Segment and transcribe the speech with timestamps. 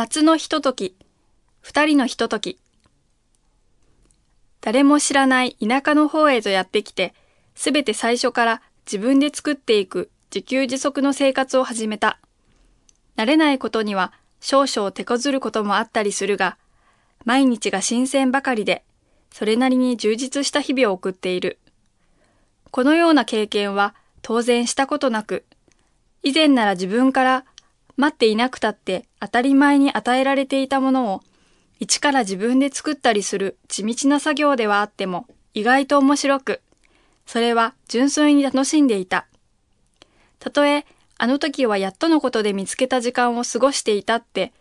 [0.00, 0.96] 夏のひととき、
[1.60, 2.58] 二人のひととき。
[4.62, 7.12] 誰も知らない田舎の方へとやってきて、
[7.54, 12.18] すべて最初から自分で作っていく自給自足の生活を始めた。
[13.18, 16.56] 慣れないことには少々手こずることもあったりするが、
[17.26, 18.84] 毎日が新鮮ばかりで、
[19.30, 21.58] それなりに充実した日々を送っている。
[22.70, 25.44] このような経験は当然したことなく、
[26.22, 27.44] 以前なら自分から
[28.00, 31.20] 待っていなくたって当たり前に与えられていたものを、
[31.80, 36.62] 一から自分で作ったりする地道な作業ではあっても、意外と面白く、
[37.26, 39.26] それは純粋に楽しんでいた。
[40.38, 40.86] たとえ、
[41.18, 44.54] あの時はやっとのことで見つけた時間を過ごしていたって、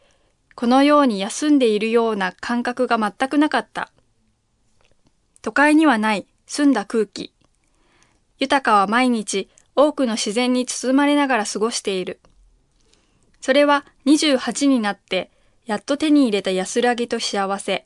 [0.54, 3.90] このように休んでいるような感覚が全くなかった。
[5.42, 7.34] 都会にはない澄んだ空気。
[8.38, 12.20] 豊かは毎日多くの自然に包まれながら過ごしている。
[13.42, 15.32] それは28になって
[15.66, 17.86] やっと手に入れた安らぎと幸せ。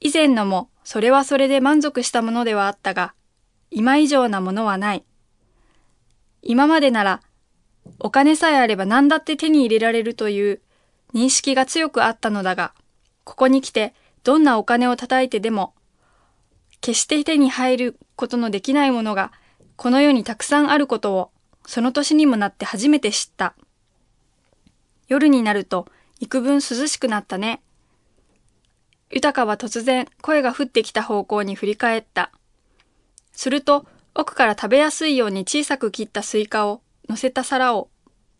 [0.00, 3.14] 以前のもそれはそれで満足したものではあったが、
[3.70, 5.04] 今以上なものはない。
[6.42, 7.20] 今までなら
[7.98, 10.60] お金さえあれば何だって手に入れられるという
[11.14, 12.74] 認識が強くあったのだが、
[13.24, 13.94] ここに来て
[14.24, 15.74] どんなお金を叩いてでも、
[16.80, 19.32] 決して手に入ることのできないものが
[19.76, 21.30] この世にたくさんあることを
[21.66, 23.54] その年にもなって初めて知った。
[25.08, 25.86] 夜になると
[26.20, 27.62] 幾分涼しくなったね。
[29.10, 32.30] 豊は突然声が降ってきた方向に振り返った。
[33.32, 37.88] すると奥から食べやすいように小さく切ったスイカを乗せた皿を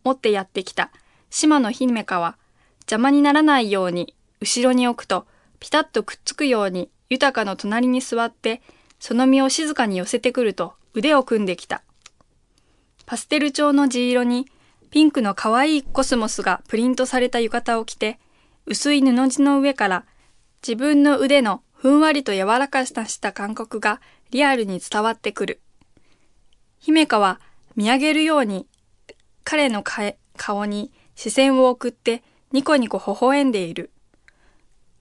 [0.03, 0.91] 持ってやってきた
[1.29, 2.37] 島の姫かは
[2.81, 5.25] 邪魔にならないように後ろに置くと
[5.59, 8.61] ピタッとくっつくように豊の隣に座って
[8.99, 11.83] その身を静かに寄せてくると腕を組んできた。
[13.05, 14.47] パステル調の地色に
[14.95, 18.17] ピンクの可愛いコスモスがプリントされた浴衣を着て、
[18.65, 20.05] 薄い布地の上から
[20.65, 23.99] 自分の腕のふんわりと柔らかさした感覚が
[24.31, 25.59] リアルに伝わってくる。
[26.79, 27.41] 姫香は
[27.75, 28.67] 見上げるように
[29.43, 32.23] 彼の顔に視線を送って
[32.53, 33.91] ニコニコ微笑んでいる。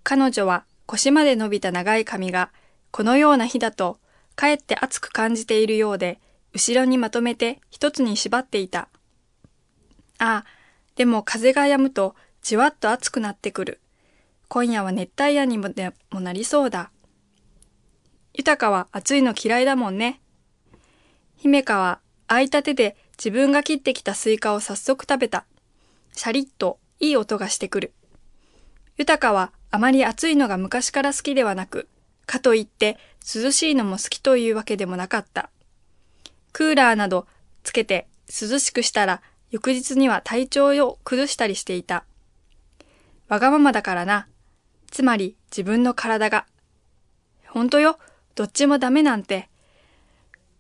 [0.03, 2.51] 彼女は腰まで伸びた長い髪が
[2.91, 4.01] このような日だと
[4.35, 6.19] かえって熱く感じているようで
[6.53, 8.89] 後ろにまとめて一つに縛っていた。
[10.19, 10.45] ああ、
[10.97, 13.81] でも風が止むとじわっと暑くなってくる。
[14.49, 16.91] 今夜は熱帯夜にもでもなりそうだ。
[18.35, 20.21] 豊は暑いの嫌いだもんね。
[21.37, 25.45] 姫香は空いた手で自分が切ってきたスイカを早速食べた。
[26.13, 27.93] シャリッといい音がしてくる。
[28.97, 31.89] 豊はあまり暑いのが昔から好きではなく、
[32.27, 32.99] かといって
[33.35, 35.51] 涼しいのも好きというわけでもなかった。
[36.53, 37.27] クーラーなど
[37.65, 39.23] つけて涼しくしたら
[39.55, 42.05] 翌日には体調を崩したりしていた。
[43.29, 44.27] わがままだからな。
[44.91, 46.45] つまり自分の体が。
[47.47, 48.01] ほんとよ、
[48.35, 49.49] どっちもダメなんて。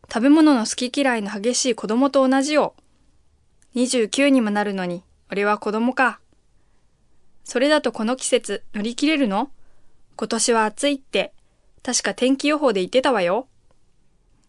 [0.08, 2.76] 食べ物の好き嫌いの激しい子供と同じよ。
[3.74, 6.20] 29にもなるのに、俺は子供か。
[7.42, 9.50] それだとこの季節乗り切れるの？
[10.14, 11.32] 今年は暑いって、
[11.82, 13.48] 確か天気予報で言ってたわよ。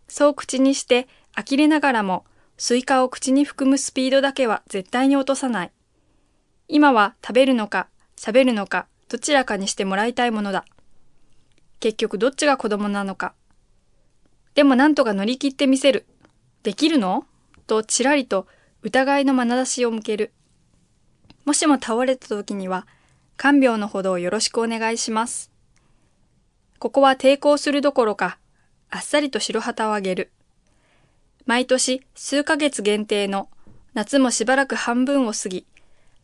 [0.08, 2.26] そう口にして呆れながらも
[2.58, 5.72] スイカを口に含むスピードだけは絶対に落とさない。
[6.68, 10.66] 今は食べるのか喋るのかどちらかにしてもらいたいものだ。
[11.80, 13.34] 結局どっちが子供なのか。
[14.56, 16.06] でもなんとか乗り切ってみせる。
[16.64, 17.26] できるの？
[17.68, 18.48] とちらりと
[18.82, 20.32] 疑いの眼差しを向ける。
[21.44, 22.88] もしも倒れた時には、
[23.38, 25.52] 看病のほどをよろしくお願いします。
[26.80, 28.40] ここは抵抗するどころか、
[28.90, 30.32] あっさりと白旗をあげる。
[31.46, 33.50] 毎年数ヶ月限定の
[33.94, 35.66] 夏もしばらく半分を過ぎ、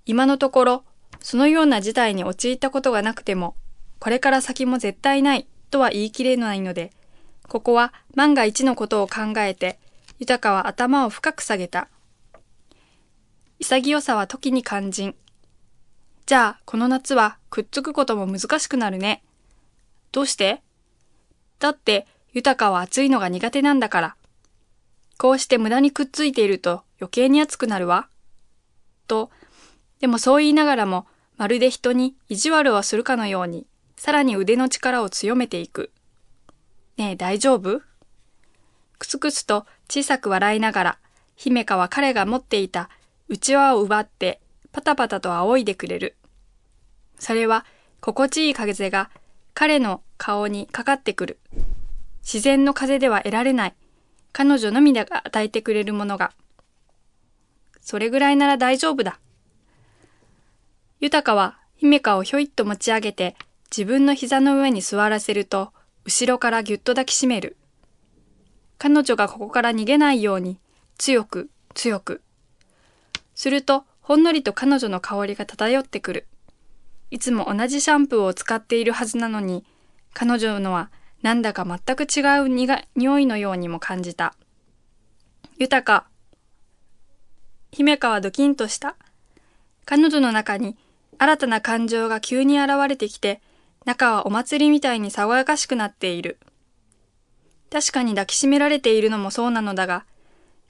[0.06, 0.84] 今のところ
[1.20, 3.56] そのような事態に陥ったことがなくても、
[4.00, 6.92] これから先も絶対ないとは言い切れないので、
[7.48, 9.80] ここは万が一のことを考えて、
[10.20, 11.88] 豊かは頭を深く下げた。
[13.59, 15.16] 潔さは時に肝心。
[16.26, 19.23] じゃあ、この夏はくっつくことも難しくなるね。
[20.12, 20.62] どうして？
[21.59, 24.16] だって、豊かは暑いのが苦手なんだから。
[25.22, 28.08] こうして無駄にくっついていると余計に熱くなるわ。
[29.06, 29.29] と、
[30.00, 31.06] でもそう言いながらも、
[31.38, 35.91] まるで人に意地悪をするかのように、さらに腕の力を強めていく。
[36.97, 37.82] ねえ、大丈夫？
[38.97, 40.97] くすくすと小さく笑いながら、
[41.35, 42.90] 姫香は彼が持っていた
[43.29, 44.41] 内輪を奪って、
[44.72, 46.16] パタパタと仰いでくれる。
[47.20, 47.64] それは、
[48.00, 49.12] 心地いい風が
[49.53, 51.40] 彼の顔にかかってくる。
[52.23, 53.76] 自然の風では得られない
[54.34, 56.32] 彼女のみが与えてくれるものが。
[57.82, 59.20] それぐらいなら大丈夫だ。
[61.00, 63.36] 豊は姫香をひょいっと持ち上げて
[63.72, 65.72] 自分の膝の上に座らせると、
[66.04, 67.56] 後ろからぎゅっと抱きしめる。
[68.78, 70.60] 彼女がここから逃げないように、
[70.98, 72.22] 強く、強く。
[73.34, 76.28] すると、ほんのりと彼女の香りが漂ってくる。
[77.12, 79.64] いつも同じシャンプーを使っているはずなのに、
[80.14, 84.35] 彼女のはなんだか全く違う匂いのようにも感じた。
[85.58, 86.08] 豊か。
[87.72, 88.96] 姫香はドキンとした。
[89.85, 90.78] 彼女の中に
[91.18, 93.41] 新たな感情が急に現れてきて、
[93.85, 96.40] 中はお祭りみたいに爽やかしくなっている。
[97.72, 100.06] 確かに抱きしめられているのもそうなのだが、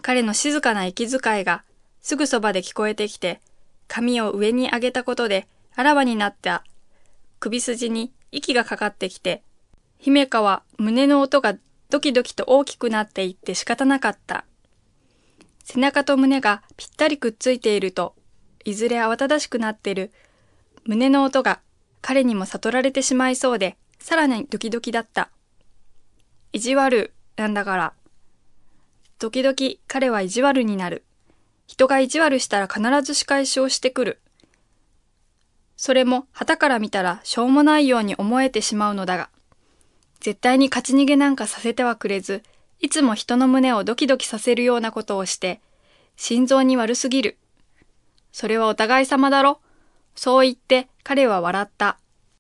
[0.02, 1.64] 彼の静かな息遣いが
[2.02, 3.40] すぐそばで聞こえてきて、
[3.88, 6.64] 髪を上に上げたことであらわになった
[7.40, 9.44] 首筋に息がかかってきて、
[10.02, 11.54] 姫香は胸の音が
[11.92, 14.46] ドキドキと大きくなっていって仕方なかった。
[15.64, 18.16] 背中と胸がぴったりくっついていると、
[18.66, 20.12] いずれ慌ただしくなっている
[20.86, 21.60] 胸の音が
[22.02, 25.30] 彼にも悟られてしまいそうで、さらにドキドキだった。
[26.52, 27.94] 意地悪なんだから。
[29.20, 29.56] 時々
[29.88, 31.04] 彼は意地悪になる。
[31.68, 34.20] 人が意地悪したら必ず仕返しをしてくる。
[35.78, 39.30] それも旗から見たらしょうもないように思えてしまうのだが、
[40.22, 42.44] 絶対に勝ち逃げなんかさせてはくれず、
[42.80, 45.60] いつも人の胸をドキドキさせるようなことをして、
[46.16, 47.38] 心臓に悪すぎる。
[48.32, 49.60] それはお互い様だろ。
[50.16, 51.98] そう言って彼は笑った。